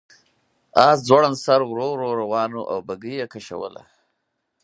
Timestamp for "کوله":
3.53-3.83